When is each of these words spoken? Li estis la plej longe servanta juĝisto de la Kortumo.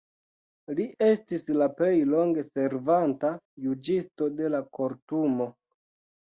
Li 0.77 0.85
estis 1.07 1.43
la 1.61 1.67
plej 1.81 1.91
longe 2.13 2.45
servanta 2.47 3.31
juĝisto 3.67 4.31
de 4.41 4.51
la 4.57 4.63
Kortumo. 4.79 5.49